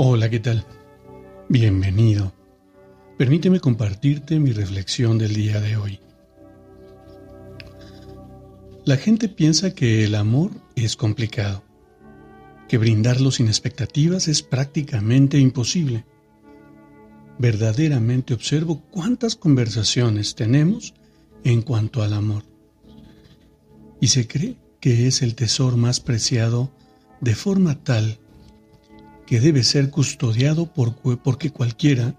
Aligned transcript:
Hola, 0.00 0.30
¿qué 0.30 0.38
tal? 0.38 0.64
Bienvenido. 1.48 2.32
Permíteme 3.16 3.58
compartirte 3.58 4.38
mi 4.38 4.52
reflexión 4.52 5.18
del 5.18 5.34
día 5.34 5.60
de 5.60 5.76
hoy. 5.76 5.98
La 8.84 8.96
gente 8.96 9.28
piensa 9.28 9.74
que 9.74 10.04
el 10.04 10.14
amor 10.14 10.52
es 10.76 10.94
complicado, 10.94 11.64
que 12.68 12.78
brindarlo 12.78 13.32
sin 13.32 13.48
expectativas 13.48 14.28
es 14.28 14.40
prácticamente 14.40 15.36
imposible. 15.40 16.04
Verdaderamente 17.40 18.34
observo 18.34 18.84
cuántas 18.92 19.34
conversaciones 19.34 20.36
tenemos 20.36 20.94
en 21.42 21.60
cuanto 21.62 22.04
al 22.04 22.12
amor. 22.12 22.44
Y 24.00 24.06
se 24.06 24.28
cree 24.28 24.58
que 24.78 25.08
es 25.08 25.22
el 25.22 25.34
tesoro 25.34 25.76
más 25.76 25.98
preciado 25.98 26.70
de 27.20 27.34
forma 27.34 27.82
tal 27.82 28.20
que 29.28 29.40
debe 29.40 29.62
ser 29.62 29.90
custodiado 29.90 30.72
por, 30.72 30.96
porque 31.18 31.50
cualquiera 31.50 32.14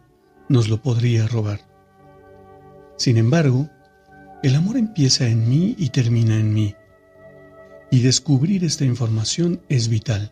nos 0.47 0.69
lo 0.69 0.83
podría 0.83 1.27
robar. 1.27 1.59
Sin 2.97 3.17
embargo, 3.17 3.67
el 4.43 4.55
amor 4.55 4.77
empieza 4.77 5.27
en 5.27 5.49
mí 5.49 5.73
y 5.80 5.89
termina 5.89 6.39
en 6.39 6.53
mí. 6.53 6.75
Y 7.89 8.02
descubrir 8.02 8.63
esta 8.63 8.85
información 8.85 9.59
es 9.69 9.87
vital, 9.87 10.31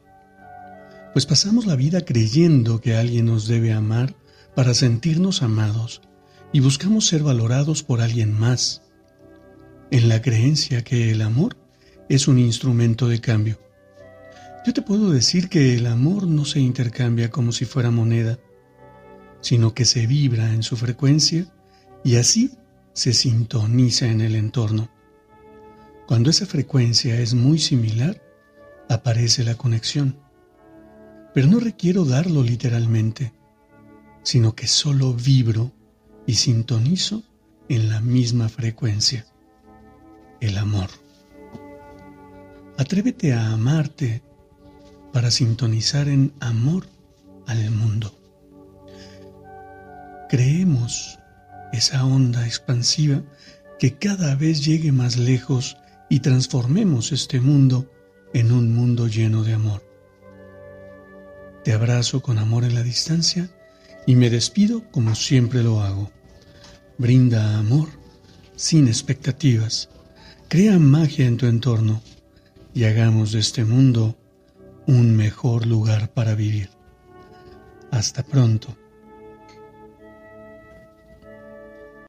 pues 1.14 1.26
pasamos 1.26 1.66
la 1.66 1.76
vida 1.76 2.06
creyendo 2.06 2.80
que 2.80 2.96
alguien 2.96 3.26
nos 3.26 3.48
debe 3.48 3.74
amar 3.74 4.16
para 4.56 4.76
sentirnos 4.76 5.42
amados 5.42 6.04
y 6.54 6.60
buscamos 6.60 7.08
ser 7.08 7.24
valorados 7.24 7.82
por 7.82 8.02
alguien 8.02 8.38
más, 8.38 8.84
en 9.90 10.10
la 10.10 10.22
creencia 10.22 10.84
que 10.84 11.10
el 11.10 11.24
amor 11.24 11.58
es 12.08 12.28
un 12.28 12.38
instrumento 12.38 13.08
de 13.08 13.20
cambio. 13.20 13.67
Yo 14.68 14.74
te 14.74 14.82
puedo 14.82 15.12
decir 15.12 15.48
que 15.48 15.76
el 15.76 15.88
amor 15.88 16.28
no 16.28 16.44
se 16.44 16.60
intercambia 16.60 17.32
como 17.32 17.54
si 17.54 17.64
fuera 17.64 17.90
moneda, 17.90 18.38
sino 19.40 19.74
que 19.74 19.86
se 19.86 20.06
vibra 20.08 20.54
en 20.54 20.62
su 20.62 20.76
frecuencia 20.76 21.46
y 22.04 22.18
así 22.18 22.52
se 22.92 23.14
sintoniza 23.14 24.08
en 24.08 24.20
el 24.20 24.36
entorno. 24.36 24.90
Cuando 26.06 26.30
esa 26.30 26.46
frecuencia 26.46 27.18
es 27.18 27.34
muy 27.34 27.60
similar, 27.60 28.22
aparece 28.90 29.46
la 29.46 29.56
conexión. 29.56 30.20
Pero 31.34 31.48
no 31.48 31.62
requiero 31.62 32.04
darlo 32.04 32.44
literalmente, 32.44 33.32
sino 34.22 34.54
que 34.54 34.68
solo 34.68 35.14
vibro 35.14 35.72
y 36.26 36.34
sintonizo 36.34 37.24
en 37.70 37.88
la 37.88 38.02
misma 38.02 38.50
frecuencia, 38.50 39.26
el 40.42 40.58
amor. 40.58 40.90
Atrévete 42.78 43.32
a 43.32 43.54
amarte 43.54 44.27
para 45.14 45.32
sintonizar 45.32 46.08
en 46.08 46.34
amor 46.40 46.88
al 47.46 47.72
mundo. 47.72 48.14
Creemos 50.30 51.20
esa 51.72 52.06
onda 52.06 52.46
expansiva 52.46 53.24
que 53.80 53.96
cada 53.96 54.36
vez 54.36 54.66
llegue 54.66 54.92
más 54.92 55.18
lejos 55.18 55.78
y 56.10 56.20
transformemos 56.20 57.12
este 57.12 57.40
mundo 57.40 57.92
en 58.34 58.52
un 58.52 58.74
mundo 58.74 59.08
lleno 59.08 59.44
de 59.44 59.54
amor. 59.54 59.84
Te 61.64 61.74
abrazo 61.74 62.22
con 62.22 62.38
amor 62.38 62.64
en 62.64 62.76
la 62.76 62.84
distancia 62.84 63.50
y 64.06 64.16
me 64.16 64.30
despido 64.30 64.90
como 64.92 65.16
siempre 65.16 65.64
lo 65.64 65.82
hago. 65.82 66.12
Brinda 66.98 67.58
amor 67.58 67.90
sin 68.56 68.88
expectativas, 68.88 69.90
crea 70.48 70.80
magia 70.80 71.28
en 71.28 71.38
tu 71.38 71.46
entorno 71.46 72.02
y 72.74 72.86
hagamos 72.86 73.32
de 73.32 73.40
este 73.40 73.66
mundo 73.66 74.18
un 74.88 75.16
mejor 75.16 75.68
lugar 75.68 76.10
para 76.14 76.34
vivir. 76.34 76.70
Hasta 77.92 78.24
pronto. 78.24 78.76